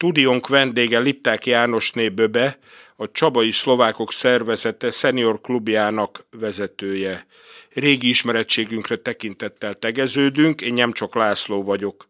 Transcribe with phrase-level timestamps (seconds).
[0.00, 2.58] Stúdiónk vendége Lipták Jánosné Böbe,
[2.96, 7.26] a Csabai Szlovákok Szervezete Senior Klubjának vezetője.
[7.72, 12.06] Régi ismerettségünkre tekintettel tegeződünk, én nem csak László vagyok.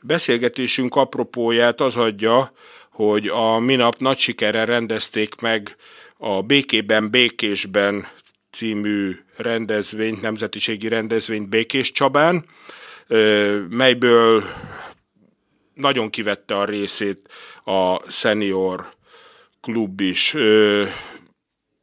[0.00, 2.52] Beszélgetésünk apropóját az adja,
[2.90, 5.76] hogy a minap nagy sikerrel rendezték meg
[6.16, 8.08] a Békében, Békésben
[8.50, 12.44] című rendezvényt, nemzetiségi rendezvényt Békés Csabán,
[13.68, 14.44] melyből
[15.78, 17.28] nagyon kivette a részét
[17.64, 18.96] a senior
[19.60, 20.36] klub is.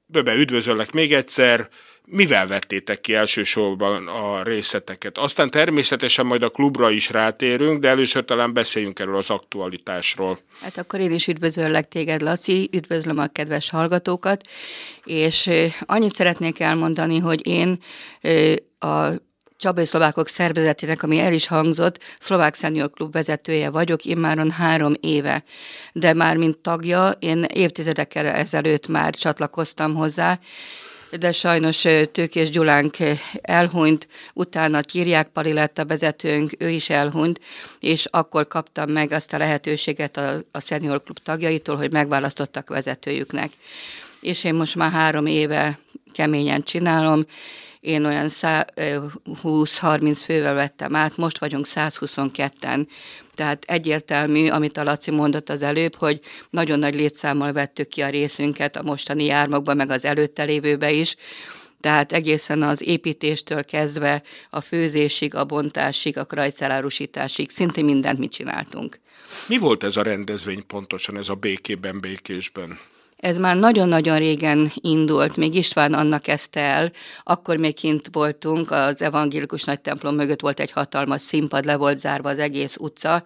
[0.05, 1.69] Böbe, üdvözöllek még egyszer.
[2.07, 5.17] Mivel vettétek ki elsősorban a részleteket?
[5.17, 10.39] Aztán természetesen majd a klubra is rátérünk, de először talán beszéljünk erről az aktualitásról.
[10.61, 14.47] Hát akkor én is üdvözöllek téged, Laci, üdvözlöm a kedves hallgatókat,
[15.03, 15.49] és
[15.85, 17.79] annyit szeretnék elmondani, hogy én
[18.79, 19.07] a
[19.57, 25.43] Csabai Szlovákok Szervezetének, ami el is hangzott, Szlovák Senior Klub vezetője vagyok, immáron három éve.
[25.93, 30.39] De már mint tagja, én évtizedekkel ezelőtt már csatlakoztam hozzá,
[31.19, 32.95] de sajnos Tőkés Gyulánk
[33.41, 37.39] elhunyt, utána Kirják Pali lett a vezetőnk, ő is elhunyt,
[37.79, 43.51] és akkor kaptam meg azt a lehetőséget a, a Senior Klub tagjaitól, hogy megválasztottak vezetőjüknek.
[44.21, 45.79] És én most már három éve
[46.13, 47.25] keményen csinálom,
[47.85, 48.29] én olyan
[49.43, 52.87] 20-30 fővel vettem át, most vagyunk 122-en.
[53.35, 56.19] Tehát egyértelmű, amit a Laci mondott az előbb, hogy
[56.49, 61.15] nagyon nagy létszámmal vettük ki a részünket a mostani jármokban, meg az előtte lévőbe is,
[61.81, 68.99] tehát egészen az építéstől kezdve a főzésig, a bontásig, a krajcelárusításig, szinte mindent mi csináltunk.
[69.47, 72.79] Mi volt ez a rendezvény pontosan, ez a békében, békésben?
[73.15, 76.91] Ez már nagyon-nagyon régen indult, még István annak kezdte el,
[77.23, 81.99] akkor még kint voltunk, az evangélikus nagy templom mögött volt egy hatalmas színpad, le volt
[81.99, 83.23] zárva az egész utca,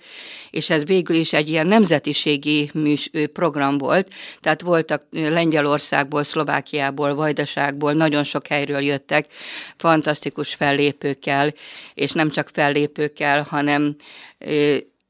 [0.50, 4.10] és ez végül is egy ilyen nemzetiségi műs, program volt,
[4.40, 9.28] tehát voltak Lengyelországból, Szlovákiából, Vajdaságból, nagyon sok helyről jöttek,
[9.78, 11.54] fantasztikus fellépőkkel,
[11.94, 13.96] és nem csak fellépőkkel, hanem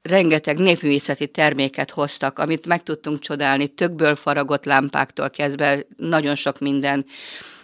[0.09, 7.06] rengeteg népművészeti terméket hoztak, amit meg tudtunk csodálni, tökből faragott lámpáktól kezdve, nagyon sok minden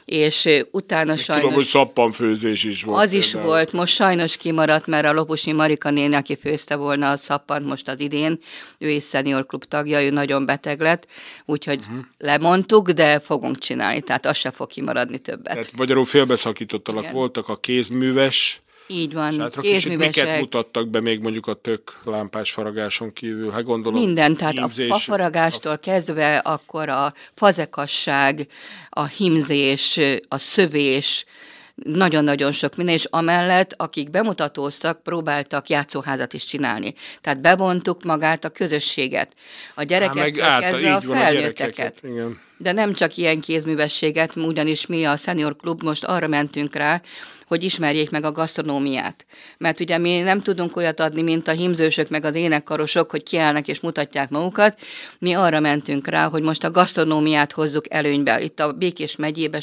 [0.06, 1.44] és utána Még sajnos...
[1.44, 3.04] Tudom, hogy szappanfőzés is volt.
[3.04, 3.52] Az is például.
[3.52, 7.88] volt, most sajnos kimaradt, mert a Lopusi Marika néni, aki főzte volna a szappant most
[7.88, 8.40] az idén,
[8.78, 11.08] ő is senior klub tagja, ő nagyon beteg lett,
[11.46, 12.06] úgyhogy uh-huh.
[12.18, 15.54] lemondtuk, de fogunk csinálni, tehát az se fog kimaradni többet.
[15.54, 20.16] Tehát magyarul félbeszakítottalak, voltak a kézműves így van, Sátrok, kézművesek.
[20.16, 23.52] miket mutattak be még mondjuk a tök lámpás faragáson kívül?
[23.52, 25.78] Hát gondolom, Minden, tehát hímzés, a fafaragástól a...
[25.78, 28.48] kezdve akkor a fazekasság,
[28.90, 31.26] a himzés, a szövés,
[31.76, 36.94] nagyon-nagyon sok minden, és amellett, akik bemutatóztak, próbáltak játszóházat is csinálni.
[37.22, 39.34] Tehát bevontuk magát a közösséget,
[39.76, 42.02] a gyerekeket kezdve a felnőtteket.
[42.58, 47.02] De nem csak ilyen kézművességet, ugyanis mi a Senior Klub most arra mentünk rá,
[47.48, 49.26] hogy ismerjék meg a gasztronómiát.
[49.58, 53.68] Mert ugye mi nem tudunk olyat adni, mint a himzősök meg az énekkarosok, hogy kiállnak
[53.68, 54.80] és mutatják magukat.
[55.20, 58.42] Mi arra mentünk rá, hogy most a gasztronómiát hozzuk előnybe.
[58.42, 59.62] Itt a Békés megyébe,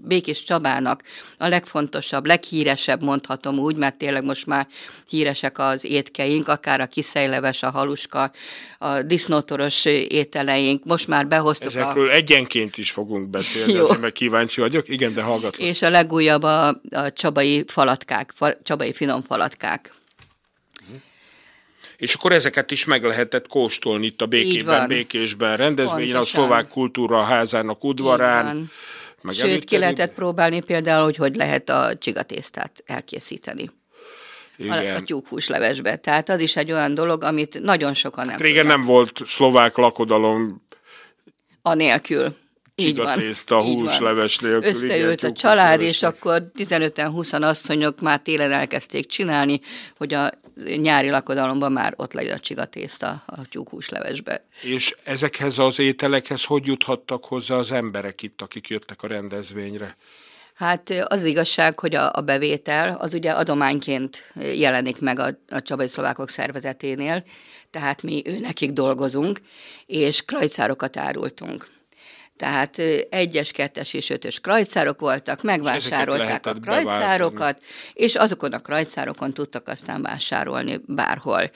[0.00, 1.02] Békés Csabának
[1.38, 4.66] a legfontosabb, leghíresebb mondhatom úgy, mert tényleg most már
[5.08, 8.30] híresek az étkeink, akár a kiszejleves, a haluska,
[8.78, 10.84] a disznótoros ételeink.
[10.84, 12.12] Most már behoztuk Ezekről a...
[12.12, 14.88] egyenként is fogunk beszélni, azért meg kíváncsi vagyok.
[14.88, 15.68] Igen, de hallgatlak.
[15.68, 19.92] És a legújabb a, a csabai falatkák, fa, csabai finom falatkák.
[21.96, 27.22] És akkor ezeket is meg lehetett kóstolni itt a Békében, Békésben rendezvényen, a szlovák kultúra
[27.22, 28.70] házának udvarán.
[29.22, 33.70] Meg Sőt, ki lehetett próbálni például, hogy hogy lehet a csigatésztát elkészíteni.
[34.56, 34.94] Igen.
[34.94, 35.96] a, a tyúkhús levesbe.
[35.96, 38.76] Tehát az is egy olyan dolog, amit nagyon sokan nem Régen tudnak.
[38.76, 40.62] nem volt szlovák lakodalom.
[41.62, 42.34] Anélkül.
[42.76, 43.18] Így van.
[43.18, 44.68] tészta, húsleves nélkül.
[44.68, 49.60] Összeült igen, a család, és akkor 15-20 asszonyok már télen elkezdték csinálni,
[49.96, 50.30] hogy a
[50.76, 54.44] nyári lakodalomban már ott legyen a csigatészta a tyúkhúslevesbe.
[54.62, 59.96] És ezekhez az ételekhez hogy juthattak hozzá az emberek itt, akik jöttek a rendezvényre?
[60.54, 65.88] Hát az igazság, hogy a, a bevétel az ugye adományként jelenik meg a, a Csabai
[65.88, 67.24] Szlovákok szervezeténél,
[67.70, 69.40] tehát mi ő nekik dolgozunk,
[69.86, 71.73] és krajcárokat árultunk.
[72.36, 72.78] Tehát
[73.10, 80.02] egyes, kettes és ötös krajcárok voltak, megvásárolták a krajcárokat, és azokon a krajcárokon tudtak aztán
[80.02, 81.50] vásárolni bárhol.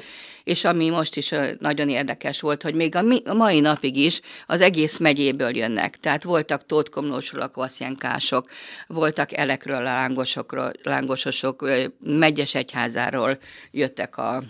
[0.45, 2.95] És ami most is nagyon érdekes volt, hogy még
[3.25, 5.97] a mai napig is az egész megyéből jönnek.
[6.01, 8.51] Tehát voltak tótkomlósról a kvaszjenkások,
[8.87, 10.11] voltak elekről a
[10.83, 11.71] lángososok,
[12.01, 13.39] megyes egyházáról
[13.71, 14.43] jöttek a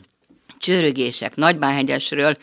[0.58, 1.34] csörögések.
[1.34, 2.36] Nagybánhegyesről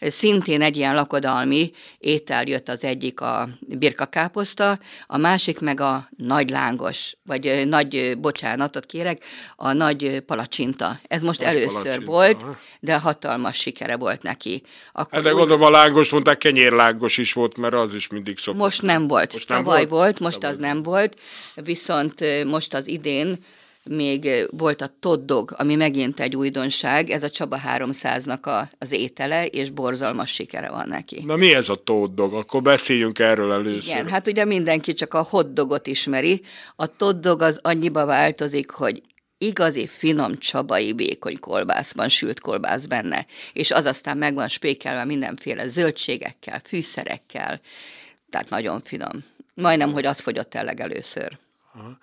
[0.00, 6.50] szintén egy ilyen lakodalmi étel jött az egyik a birkakáposzta, a másik meg a nagy
[6.50, 9.24] lángos, vagy nagy, bocsánatot kérek,
[9.56, 11.00] a nagy palacsinta.
[11.06, 12.10] Ez most nagy először palacsinta.
[12.10, 12.44] volt,
[12.80, 14.62] de hatalmas sikere volt neki.
[14.92, 15.38] Akkor hát de úgy...
[15.38, 18.60] gondolom a lángos mondták, kenyérlángos is volt, mert az is mindig szokott.
[18.60, 19.32] Most nem volt.
[19.32, 21.16] Most nem Tavaly volt, volt most Tavaly az nem volt,
[21.54, 23.44] viszont most az idén
[23.84, 29.46] még volt a toddog, ami megint egy újdonság, ez a Csaba 300-nak a, az étele,
[29.46, 31.22] és borzalmas sikere van neki.
[31.26, 32.34] Na mi ez a toddog?
[32.34, 33.92] Akkor beszéljünk erről először.
[33.92, 36.42] Igen, hát ugye mindenki csak a hotdogot ismeri.
[36.76, 39.02] A toddog az annyiba változik, hogy
[39.38, 45.68] igazi finom csabai vékony kolbászban, sült kolbász benne, és az aztán meg van spékelve mindenféle
[45.68, 47.60] zöldségekkel, fűszerekkel,
[48.30, 49.24] tehát nagyon finom.
[49.54, 51.38] Majdnem, hogy az fogyott el legelőször.
[51.74, 51.98] Aha.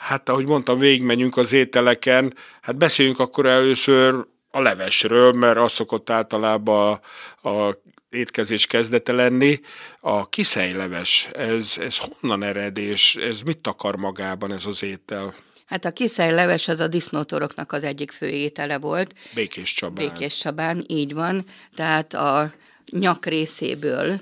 [0.00, 6.10] Hát ahogy mondtam, végigmenjünk az ételeken, hát beszéljünk akkor először a levesről, mert az szokott
[6.10, 7.00] általában
[7.42, 7.80] a, a
[8.10, 9.60] étkezés kezdete lenni.
[10.00, 15.34] A kiszelyleves, ez, ez honnan ered, és ez mit takar magában ez az étel?
[15.66, 19.14] Hát a kiszelyleves az a disznótoroknak az egyik fő étele volt.
[19.34, 20.08] Békés Csabán.
[20.08, 21.44] Békés Csabán, így van.
[21.74, 22.52] Tehát a
[22.86, 24.20] nyak részéből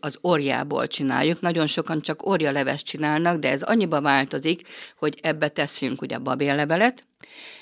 [0.00, 1.40] az orjából csináljuk.
[1.40, 4.68] Nagyon sokan csak orjaleves csinálnak, de ez annyiba változik,
[4.98, 7.06] hogy ebbe teszünk ugye babéllevelet,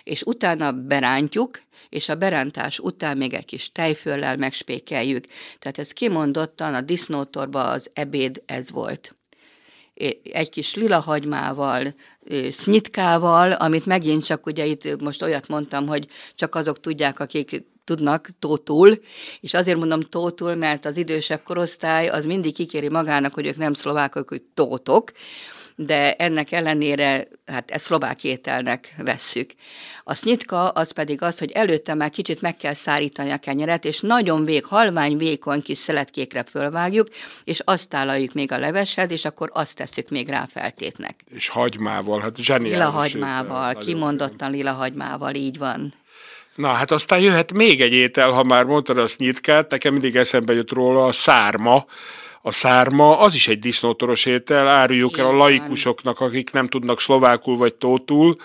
[0.02, 5.25] és utána berántjuk, és a berántás után még egy kis tejföllel megspékeljük.
[5.58, 9.12] Tehát ez kimondottan a disznótorba az ebéd ez volt
[10.32, 11.94] egy kis lila hagymával,
[12.50, 18.29] sznitkával, amit megint csak ugye itt most olyat mondtam, hogy csak azok tudják, akik tudnak
[18.38, 18.99] tótul,
[19.40, 23.73] és azért mondom tótul, mert az idősebb korosztály az mindig kikéri magának, hogy ők nem
[23.73, 25.12] szlovákok, hogy tótok,
[25.76, 29.50] de ennek ellenére, hát ezt szlovák ételnek vesszük.
[30.05, 34.00] A sznyitka az pedig az, hogy előtte már kicsit meg kell szárítani a kenyeret, és
[34.00, 37.08] nagyon vég, halvány, vékony kis szeletkékre fölvágjuk,
[37.44, 41.25] és azt tálaljuk még a leveshez, és akkor azt tesszük még rá feltétnek.
[41.31, 42.79] És hagymával, hát zseniális.
[42.79, 45.93] Lila hagymával, kimondottan lila hagymával, így van.
[46.58, 50.52] Na, hát aztán jöhet még egy étel, ha már mondtad a nyitkát, nekem mindig eszembe
[50.52, 51.84] jut róla a szárma.
[52.43, 55.25] A szárma, az is egy disznótoros étel, áruljuk Igen.
[55.25, 58.37] el a laikusoknak, akik nem tudnak szlovákul vagy tótul,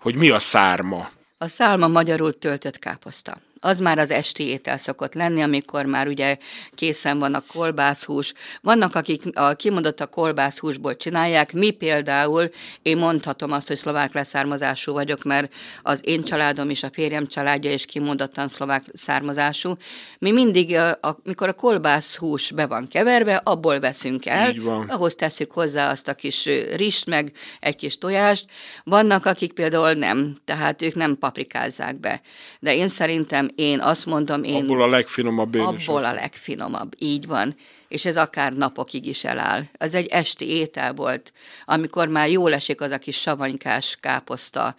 [0.00, 1.08] hogy mi a szárma.
[1.38, 3.36] A szálma magyarul töltött káposzta
[3.66, 6.36] az már az esti étel szokott lenni, amikor már ugye
[6.74, 8.32] készen van a kolbászhús.
[8.60, 12.48] Vannak, akik a kimondott a kolbászhúsból csinálják, mi például,
[12.82, 17.72] én mondhatom azt, hogy szlovák leszármazású vagyok, mert az én családom és a férjem családja
[17.72, 19.74] is kimondottan szlovák származású.
[20.18, 24.54] Mi mindig, amikor a kolbászhús be van keverve, abból veszünk el,
[24.88, 28.44] ahhoz tesszük hozzá azt a kis rist, meg egy kis tojást.
[28.84, 32.20] Vannak, akik például nem, tehát ők nem paprikázzák be.
[32.60, 34.62] De én szerintem én azt mondom, én...
[34.62, 37.54] Abból a legfinomabb én Abból a legfinomabb, így van.
[37.88, 39.62] És ez akár napokig is eláll.
[39.78, 41.32] Az egy esti étel volt,
[41.64, 44.76] amikor már jól esik az a kis savanykás káposzta,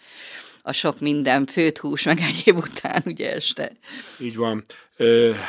[0.62, 3.72] a sok minden főt hús, meg egyéb után, ugye este.
[4.20, 4.66] Így van.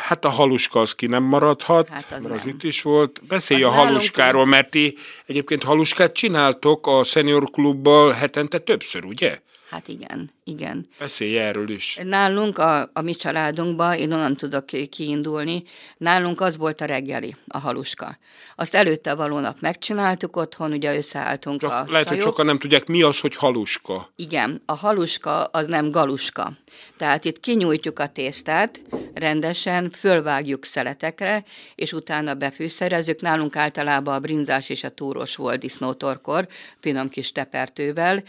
[0.07, 2.33] Hát a haluska az ki nem maradhat, hát az mert nem.
[2.33, 3.27] az itt is volt.
[3.29, 4.97] Beszélj az a haluskáról, mert ti
[5.27, 9.39] egyébként haluskát csináltok a Senior Klubbal hetente többször, ugye?
[9.71, 10.87] Hát igen, igen.
[10.99, 11.99] Beszélj erről is.
[12.03, 15.63] Nálunk, a, a mi családunkban, én onnan tudok kiindulni,
[15.97, 18.19] nálunk az volt a reggeli, a haluska.
[18.57, 22.09] Azt előtte való nap megcsináltuk otthon, ugye összeálltunk Csak a Lehet, csajok.
[22.09, 24.13] hogy sokan nem tudják, mi az, hogy haluska.
[24.17, 26.53] Igen, a haluska az nem galuska.
[26.97, 28.81] Tehát itt kinyújtjuk a tésztát,
[29.15, 33.21] rendesen fölvágjuk szeletekre, és utána befűszerezzük.
[33.21, 36.47] Nálunk általában a brinzás és a túros volt disznótorkor,
[36.81, 38.23] finom kis tepertővel,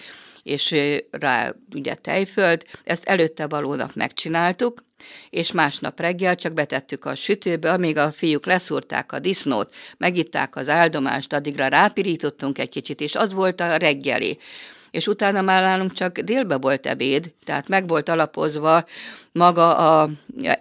[0.43, 0.75] és
[1.11, 2.63] rá ugye tejföld.
[2.83, 4.83] Ezt előtte valónak megcsináltuk,
[5.29, 10.69] és másnap reggel csak betettük a sütőbe, amíg a fiúk leszúrták a disznót, megitták az
[10.69, 14.37] áldomást, addigra rápirítottunk egy kicsit, és az volt a reggeli
[14.91, 18.86] és utána már nálunk csak délbe volt ebéd, tehát meg volt alapozva
[19.31, 20.10] maga a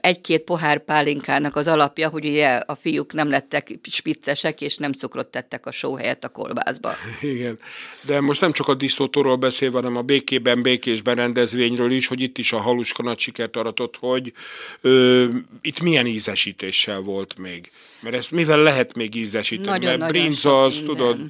[0.00, 5.26] egy-két pohár pálinkának az alapja, hogy ugye a fiúk nem lettek spiccesek, és nem cukrot
[5.26, 6.92] tettek a só helyett a kolbászba.
[7.20, 7.58] Igen,
[8.06, 12.38] de most nem csak a disztótorról beszél, hanem a békében, békésben rendezvényről is, hogy itt
[12.38, 14.32] is a haluska nagy sikert aratott, hogy
[14.80, 15.26] ö,
[15.60, 17.70] itt milyen ízesítéssel volt még.
[18.00, 19.68] Mert ezt mivel lehet még ízesíteni?
[19.68, 21.20] Nagyon, Mert brinza, az, tudod,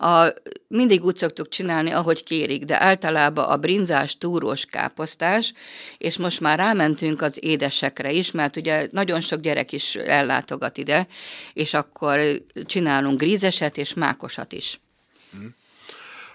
[0.00, 0.34] a,
[0.68, 5.52] mindig úgy szoktuk csinálni, ahogy kérik, de általában a brinzás, túrós, káposztás,
[5.98, 11.06] és most már rámentünk az édesekre is, mert ugye nagyon sok gyerek is ellátogat ide,
[11.52, 14.80] és akkor csinálunk grízeset és mákosat is.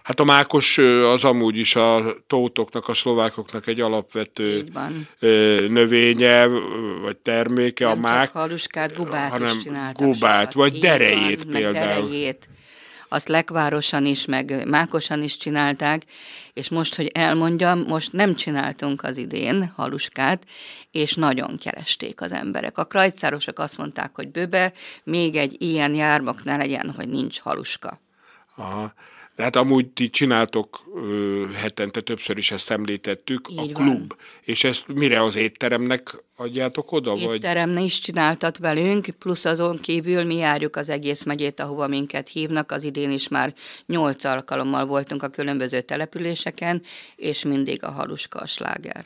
[0.04, 0.78] Hát a mákos
[1.14, 4.72] az amúgy is a tótoknak, a szlovákoknak egy alapvető
[5.70, 6.46] növénye,
[7.02, 8.26] vagy terméke, Nem a mák.
[8.26, 12.08] Csak haluskát, gubát hanem is gubát, vagy Így derejét van, például.
[12.08, 12.48] Derejét.
[13.16, 16.02] Azt lekvárosan is, meg mákosan is csinálták,
[16.54, 20.44] és most, hogy elmondjam, most nem csináltunk az idén haluskát,
[20.92, 22.78] és nagyon keresték az emberek.
[22.78, 28.00] A krajcárosok azt mondták, hogy bőbe, még egy ilyen jármak ne legyen, hogy nincs haluska.
[28.56, 28.94] Aha.
[29.36, 33.74] De hát amúgy ti csináltok ö, hetente többször is ezt említettük, Így a van.
[33.74, 34.14] klub.
[34.42, 37.16] És ezt mire az étteremnek adjátok oda?
[37.16, 37.36] Vagy?
[37.36, 42.72] Étterem is csináltat velünk, plusz azon kívül mi járjuk az egész megyét, ahova minket hívnak.
[42.72, 43.54] Az idén is már
[43.86, 46.82] nyolc alkalommal voltunk a különböző településeken,
[47.16, 49.06] és mindig a haluska a sláger.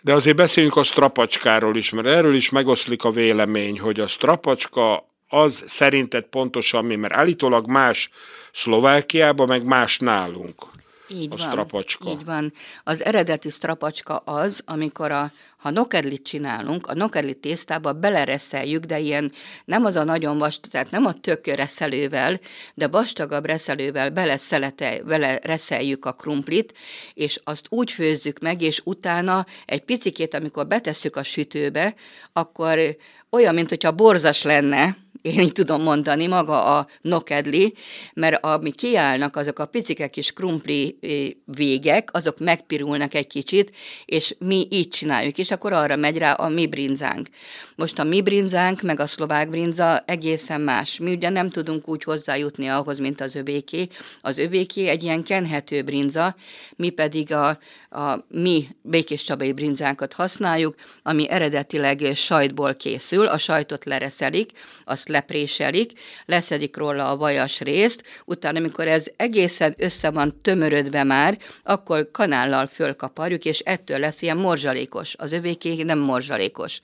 [0.00, 5.13] De azért beszéljünk a strapacskáról is, mert erről is megoszlik a vélemény, hogy a strapacska
[5.28, 8.10] az szerinted pontosan mi, mert állítólag más
[8.52, 10.72] Szlovákiában, meg más nálunk.
[11.08, 11.48] Így A van.
[11.48, 12.10] strapacska.
[12.10, 12.52] Így van.
[12.84, 19.32] Az eredeti strapacska az, amikor a, ha nokedlit csinálunk, a nokedlit tésztába belereszeljük, de ilyen
[19.64, 22.40] nem az a nagyon vastag, tehát nem a tök reszelővel,
[22.74, 26.74] de vastagabb reszelővel beleszelete, bele reszeljük a krumplit,
[27.14, 31.94] és azt úgy főzzük meg, és utána egy picikét, amikor betesszük a sütőbe,
[32.32, 32.96] akkor
[33.30, 37.74] olyan, mint hogyha borzas lenne, én így tudom mondani, maga a nokedli,
[38.14, 40.98] mert ami kiállnak, azok a picike kis krumpli
[41.44, 43.70] végek, azok megpirulnak egy kicsit,
[44.04, 47.28] és mi így csináljuk, és akkor arra megy rá a mi brinzánk.
[47.76, 50.98] Most a mi brinzánk, meg a szlovák brinza egészen más.
[50.98, 53.88] Mi ugye nem tudunk úgy hozzájutni ahhoz, mint az övéké.
[54.20, 56.36] Az övéké egy ilyen kenhető brinza,
[56.76, 57.58] mi pedig a,
[57.90, 64.50] a mi békés csabai brinzánkat használjuk, ami eredetileg sajtból készül, a sajtot lereszelik,
[64.84, 65.92] azt lepréselik,
[66.26, 72.66] leszedik róla a vajas részt, utána, amikor ez egészen össze van tömörödve már, akkor kanállal
[72.66, 75.14] fölkaparjuk, és ettől lesz ilyen morzsalékos.
[75.18, 76.80] Az övéké nem morzsalékos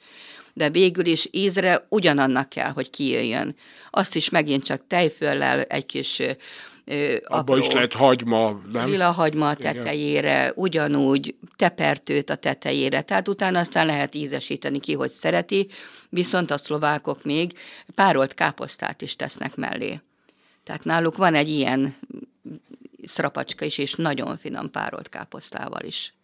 [0.55, 3.55] de végül is ízre ugyanannak kell, hogy kijöjjön.
[3.91, 6.23] Azt is megint csak tejföllel, egy kis
[7.25, 8.89] Abba is lehet hagyma, nem?
[8.89, 15.11] lila hagyma a tetejére, ugyanúgy tepertőt a tetejére, tehát utána aztán lehet ízesíteni ki, hogy
[15.11, 15.69] szereti,
[16.09, 17.53] viszont a szlovákok még
[17.95, 20.01] párolt káposztát is tesznek mellé.
[20.65, 21.97] Tehát náluk van egy ilyen
[23.03, 26.15] szrapacska is, és nagyon finom párolt káposztával is.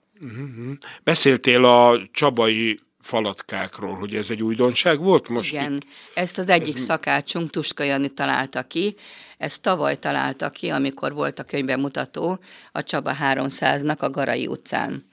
[1.05, 5.53] Beszéltél a csabai falatkákról, hogy ez egy újdonság volt most?
[5.53, 5.87] Igen, itt?
[6.15, 8.97] ezt az egyik szakácsunk, Tuska Jani találta ki,
[9.39, 12.39] ezt tavaly találta ki, amikor volt a könyvemutató
[12.73, 15.07] a Csaba 300-nak a Garai utcán.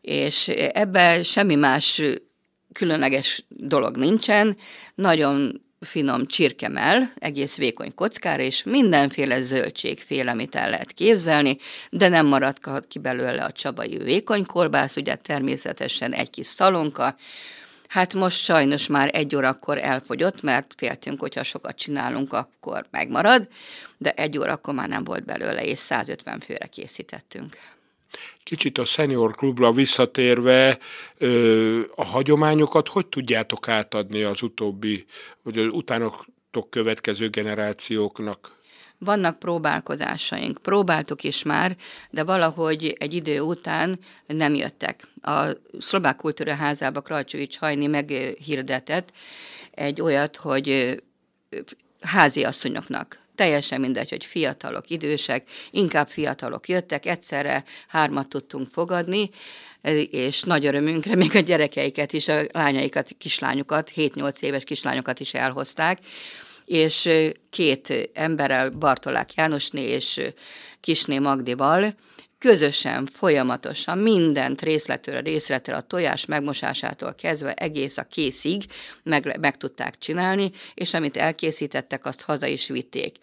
[0.00, 2.02] És ebben semmi más
[2.72, 4.56] különleges dolog nincsen,
[4.94, 11.58] nagyon finom csirkemel, egész vékony kockára, és mindenféle zöldségféle, amit el lehet képzelni,
[11.90, 17.16] de nem maradhat ki belőle a csabai vékony kolbász, ugye természetesen egy kis szalonka,
[17.88, 23.48] Hát most sajnos már egy órakor elfogyott, mert féltünk, hogyha sokat csinálunk, akkor megmarad,
[23.98, 27.56] de egy órakor már nem volt belőle, és 150 főre készítettünk.
[28.44, 30.78] Kicsit a senior klubra visszatérve,
[31.94, 35.04] a hagyományokat hogy tudjátok átadni az utóbbi,
[35.42, 38.52] vagy az utánotok következő generációknak?
[38.98, 40.58] Vannak próbálkozásaink.
[40.62, 41.76] Próbáltuk is már,
[42.10, 45.06] de valahogy egy idő után nem jöttek.
[45.22, 45.46] A
[45.78, 49.12] Szlovák Kultúra Házába Krajcsovics Hajni meghirdetett
[49.70, 50.96] egy olyat, hogy
[52.00, 53.23] házi asszonyoknak.
[53.34, 59.30] Teljesen mindegy, hogy fiatalok, idősek, inkább fiatalok jöttek, egyszerre hármat tudtunk fogadni,
[60.10, 65.98] és nagy örömünkre még a gyerekeiket is, a lányaikat, kislányokat, 7-8 éves kislányokat is elhozták,
[66.64, 67.08] és
[67.50, 70.20] két emberrel, Bartolák Jánosné és
[70.80, 71.94] Kisné Magdival
[72.44, 78.64] közösen, folyamatosan mindent részletről részletre, a tojás megmosásától kezdve egész a készig
[79.02, 83.16] meg, meg tudták csinálni, és amit elkészítettek, azt haza is vitték.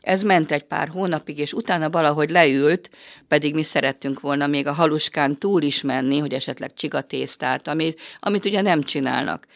[0.00, 2.90] Ez ment egy pár hónapig, és utána valahogy leült,
[3.28, 8.44] pedig mi szerettünk volna még a haluskán túl is menni, hogy esetleg csigatésztát, amit, amit
[8.44, 9.46] ugye nem csinálnak.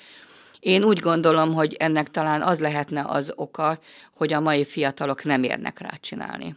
[0.61, 3.79] Én úgy gondolom, hogy ennek talán az lehetne az oka,
[4.15, 6.57] hogy a mai fiatalok nem érnek rá csinálni.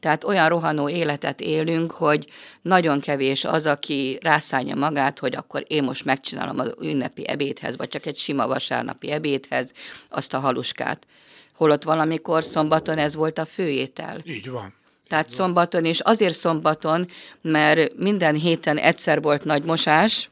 [0.00, 2.26] Tehát olyan rohanó életet élünk, hogy
[2.62, 7.88] nagyon kevés az, aki rászállja magát, hogy akkor én most megcsinálom az ünnepi ebédhez, vagy
[7.88, 9.72] csak egy sima vasárnapi ebédhez
[10.08, 11.06] azt a haluskát.
[11.54, 14.20] Holott valamikor szombaton ez volt a főétel.
[14.24, 14.74] Így van.
[15.08, 17.08] Tehát szombaton, és azért szombaton,
[17.40, 20.30] mert minden héten egyszer volt nagy mosás,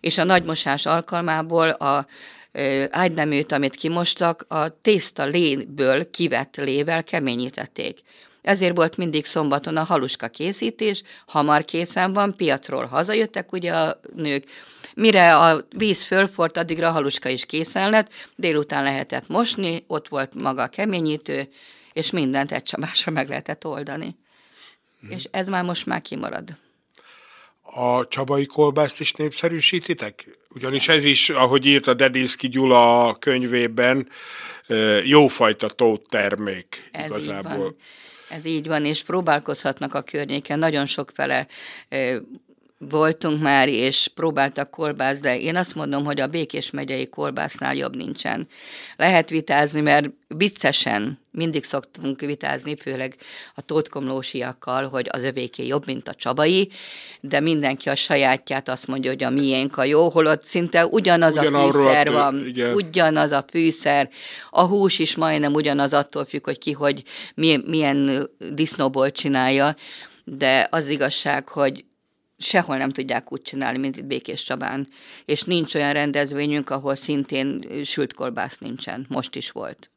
[0.00, 2.06] és a nagy mosás alkalmából a
[2.90, 7.98] ágyneműt, amit kimostak, a tészta léből kivett lével keményítették.
[8.44, 14.44] Ezért volt mindig szombaton a haluska készítés, hamar készen van, piacról hazajöttek ugye a nők,
[14.94, 20.34] mire a víz fölfort, addigra a haluska is készen lett, délután lehetett mosni, ott volt
[20.34, 21.48] maga a keményítő,
[21.92, 24.16] és mindent egy csapásra meg lehetett oldani.
[25.00, 25.10] Hmm.
[25.10, 26.56] És ez már most már kimarad.
[27.62, 30.28] A csabai kolbászt is népszerűsítitek?
[30.48, 34.08] Ugyanis ez is, ahogy írta Dedinszki Gyula a könyvében,
[35.04, 37.52] jófajta tót termék ez igazából.
[37.52, 37.76] Így van.
[38.28, 40.58] Ez így van, és próbálkozhatnak a környéken.
[40.58, 41.46] Nagyon sokfele
[42.88, 47.96] voltunk már, és próbáltak kolbász, de én azt mondom, hogy a Békés megyei kolbásznál jobb
[47.96, 48.46] nincsen.
[48.96, 53.16] Lehet vitázni, mert viccesen mindig szoktunk vitázni, főleg
[53.54, 56.70] a tótkomlósiakkal, hogy az övéké jobb, mint a csabai,
[57.20, 61.54] de mindenki a sajátját azt mondja, hogy a miénk a jó, holott szinte ugyanaz Ugyan
[61.54, 62.74] a fűszer van, igen.
[62.74, 64.08] ugyanaz a fűszer,
[64.50, 67.02] a hús is majdnem ugyanaz attól függ, hogy ki, hogy
[67.34, 69.76] milyen, milyen disznóból csinálja,
[70.24, 71.84] de az igazság, hogy
[72.44, 74.88] sehol nem tudják úgy csinálni, mint itt Békés Csabán.
[75.24, 79.06] És nincs olyan rendezvényünk, ahol szintén sült kolbász nincsen.
[79.08, 79.88] Most is volt.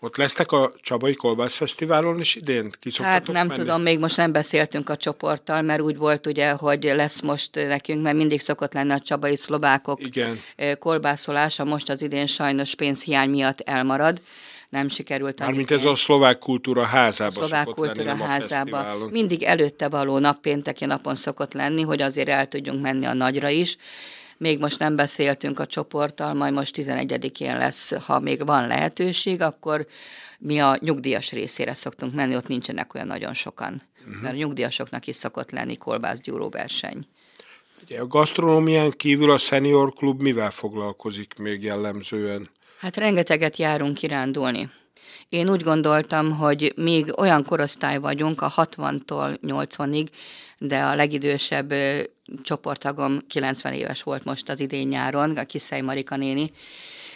[0.00, 2.70] Ott lesztek a Csabai Kolbász Fesztiválon is idén?
[2.98, 3.58] Hát nem menni?
[3.58, 8.02] tudom, még most nem beszéltünk a csoporttal, mert úgy volt ugye, hogy lesz most nekünk,
[8.02, 10.40] mert mindig szokott lenni a Csabai szlovákok Igen.
[10.78, 14.20] kolbászolása, most az idén sajnos pénzhiány miatt elmarad
[14.68, 15.38] nem sikerült.
[15.38, 19.08] Mármint ez a szlovák kultúra házába szlovák kultúra lenni, házába.
[19.10, 23.48] Mindig előtte való nap, pénteki napon szokott lenni, hogy azért el tudjunk menni a nagyra
[23.48, 23.76] is.
[24.38, 29.86] Még most nem beszéltünk a csoporttal, majd most 11-én lesz, ha még van lehetőség, akkor
[30.38, 33.82] mi a nyugdíjas részére szoktunk menni, ott nincsenek olyan nagyon sokan.
[33.98, 34.22] Uh-huh.
[34.22, 37.06] Mert a nyugdíjasoknak is szokott lenni kolbászgyúró verseny.
[37.82, 42.48] Ugye a gasztronómián kívül a senior klub mivel foglalkozik még jellemzően?
[42.78, 44.70] Hát rengeteget járunk kirándulni.
[45.28, 50.06] Én úgy gondoltam, hogy még olyan korosztály vagyunk, a 60-tól 80-ig,
[50.58, 51.74] de a legidősebb
[52.42, 56.50] csoporttagom 90 éves volt most az idén nyáron, a Kiszely Marika néni,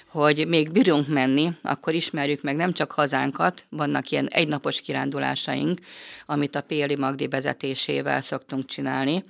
[0.07, 5.79] hogy még bírunk menni, akkor ismerjük meg nem csak hazánkat, vannak ilyen egynapos kirándulásaink,
[6.27, 9.25] amit a Péli Magdi vezetésével szoktunk csinálni,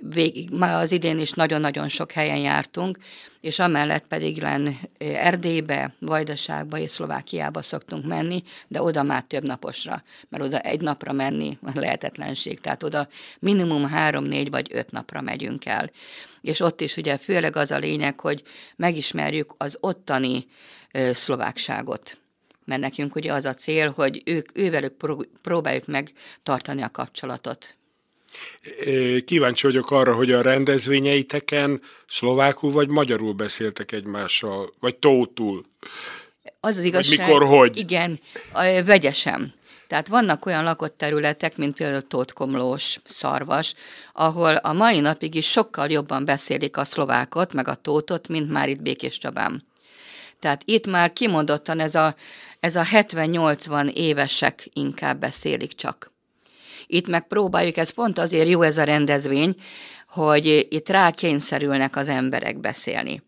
[0.00, 2.98] végig, már az idén is nagyon-nagyon sok helyen jártunk,
[3.40, 10.02] és amellett pedig len Erdélybe, Vajdaságba és Szlovákiába szoktunk menni, de oda már több naposra,
[10.28, 15.66] mert oda egy napra menni lehetetlenség, tehát oda minimum három, négy vagy öt napra megyünk
[15.66, 15.90] el.
[16.40, 18.42] És ott is ugye főleg az a lényeg, hogy
[18.76, 20.46] megismerjük az ottani
[21.12, 22.18] szlovákságot
[22.64, 24.94] mert nekünk ugye az a cél, hogy ők, ővelük
[25.42, 27.76] próbáljuk meg tartani a kapcsolatot.
[29.24, 35.64] Kíváncsi vagyok arra, hogy a rendezvényeiteken szlovákul vagy magyarul beszéltek egymással, vagy tótul.
[36.60, 37.18] Az az igazság.
[37.18, 37.76] Vagy mikor, hogy?
[37.76, 38.20] Igen,
[38.84, 39.52] vegyesem.
[39.90, 43.74] Tehát vannak olyan lakott területek, mint például Tótkomlós, Szarvas,
[44.12, 48.68] ahol a mai napig is sokkal jobban beszélik a szlovákot, meg a tótot, mint már
[48.68, 49.66] itt Békés Csabán.
[50.38, 52.14] Tehát itt már kimondottan ez a,
[52.60, 56.12] ez a 70-80 évesek inkább beszélik csak.
[56.92, 59.54] Itt meg próbáljuk, ez pont azért jó ez a rendezvény,
[60.08, 63.22] hogy itt rákényszerülnek az emberek beszélni.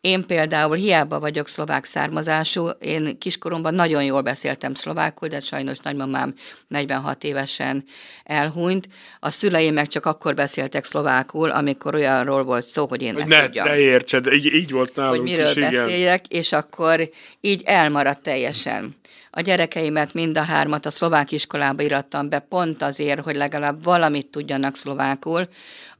[0.00, 6.34] Én például hiába vagyok szlovák származású, én kiskoromban nagyon jól beszéltem szlovákul, de sajnos nagymamám
[6.68, 7.84] 46 évesen
[8.24, 8.88] elhunyt.
[9.20, 13.44] A szüleim meg csak akkor beszéltek szlovákul, amikor olyanról volt szó, hogy én hogy ne,
[13.44, 13.68] tudjam.
[13.68, 16.40] Ne értsed, így, így volt nálunk Hogy miről is, beszéljek, igen.
[16.40, 18.96] és akkor így elmaradt teljesen.
[19.36, 24.30] A gyerekeimet mind a hármat a szlovák iskolába irattam be, pont azért, hogy legalább valamit
[24.30, 25.48] tudjanak szlovákul.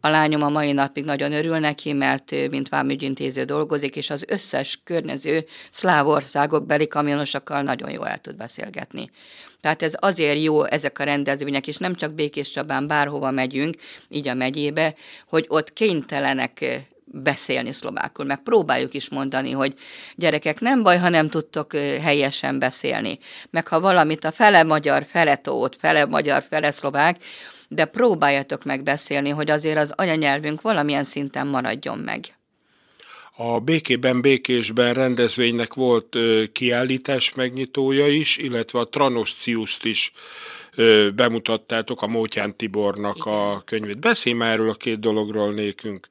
[0.01, 4.81] A lányom a mai napig nagyon örül neki, mert mint vámügyintéző dolgozik, és az összes
[4.85, 9.11] környező szláv országok beli kamionosokkal nagyon jól el tud beszélgetni.
[9.61, 13.75] Tehát ez azért jó ezek a rendezvények, és nem csak Békés Csabán, bárhova megyünk,
[14.09, 14.95] így a megyébe,
[15.27, 19.75] hogy ott kénytelenek beszélni szlovákul, meg próbáljuk is mondani, hogy
[20.17, 23.19] gyerekek, nem baj, ha nem tudtok helyesen beszélni,
[23.51, 27.17] meg ha valamit a fele magyar, fele tót, fele magyar, fele szlovák,
[27.69, 32.35] de próbáljatok meg beszélni, hogy azért az anyanyelvünk valamilyen szinten maradjon meg.
[33.37, 40.13] A Békében Békésben rendezvénynek volt ö, kiállítás megnyitója is, illetve a Tranosciuszt is
[40.75, 43.33] ö, bemutattátok, a Mótyán Tibornak Igen.
[43.33, 43.99] a könyvét.
[43.99, 46.07] Beszélj már erről a két dologról nékünk.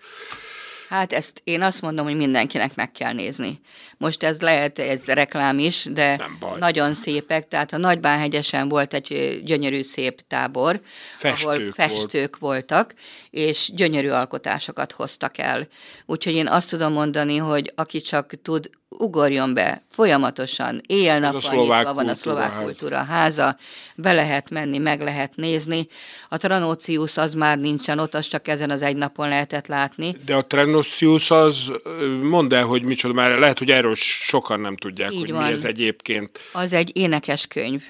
[0.94, 3.60] Hát ezt én azt mondom, hogy mindenkinek meg kell nézni.
[3.98, 6.30] Most ez lehet, ez reklám is, de
[6.60, 7.48] nagyon szépek.
[7.48, 10.82] Tehát a Nagybánhegyesen volt egy gyönyörű szép tábor,
[11.18, 12.70] festők ahol festők volt.
[12.70, 12.94] voltak,
[13.30, 15.68] és gyönyörű alkotásokat hoztak el.
[16.06, 22.08] Úgyhogy én azt tudom mondani, hogy aki csak tud ugorjon be folyamatosan, éjjel-nappal nyitva van
[22.08, 23.58] a szlovák kultúra háza,
[23.96, 25.88] be lehet menni, meg lehet nézni.
[26.30, 30.16] A Tranócius az már nincsen ott, az csak ezen az egy napon lehetett látni.
[30.26, 31.72] De a Tranócius az,
[32.22, 35.44] mondd el, hogy micsoda, már lehet, hogy erről sokan nem tudják, Így hogy van.
[35.44, 36.40] mi ez egyébként.
[36.52, 37.82] Az egy énekes könyv.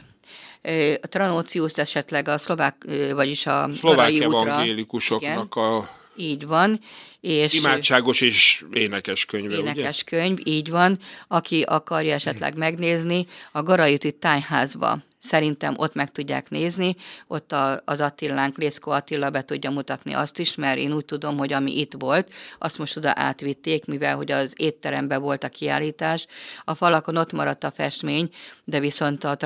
[1.01, 6.79] A Tranócius esetleg a szlovák, vagyis a szlovák evangélikusoknak a így van.
[7.23, 10.17] És Imádságos és énekes könyve, Énekes ugye?
[10.17, 10.99] könyv, így van.
[11.27, 16.95] Aki akarja esetleg megnézni, a Garajuti tájházba szerintem ott meg tudják nézni,
[17.27, 21.37] ott a, az Attilánk, Lészko Attila be tudja mutatni azt is, mert én úgy tudom,
[21.37, 26.25] hogy ami itt volt, azt most oda átvitték, mivel hogy az étteremben volt a kiállítás,
[26.65, 28.29] a falakon ott maradt a festmény,
[28.63, 29.37] de viszont a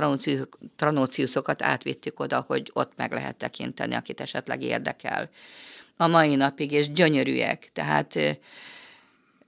[0.75, 5.29] tranóciuszokat átvittük oda, hogy ott meg lehet tekinteni, akit esetleg érdekel
[5.97, 8.39] a mai napig, és gyönyörűek, tehát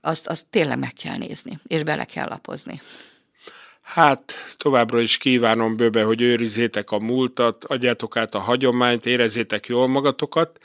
[0.00, 2.80] azt, azt tényleg meg kell nézni, és bele kell lapozni.
[3.82, 9.88] Hát továbbra is kívánom bőbe, hogy őrizzétek a múltat, adjátok át a hagyományt, érezzétek jól
[9.88, 10.58] magatokat.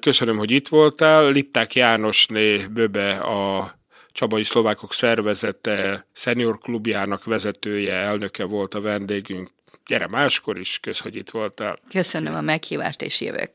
[0.00, 1.30] Köszönöm, hogy itt voltál.
[1.30, 3.74] Lipták Jánosné bőbe a
[4.12, 9.50] Csabai Szlovákok szervezete, senior klubjának vezetője, elnöke volt a vendégünk.
[9.86, 11.78] Gyere máskor is, kösz, hogy itt voltál.
[11.88, 12.38] Köszönöm Szia.
[12.38, 13.50] a meghívást, és jövök.